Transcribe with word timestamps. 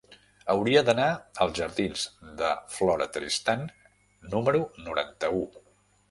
Hauria 0.51 0.81
d'anar 0.85 1.09
als 1.43 1.59
jardins 1.59 2.05
de 2.39 2.49
Flora 2.77 3.07
Tristán 3.17 3.67
número 4.31 4.63
noranta-u. 4.87 5.43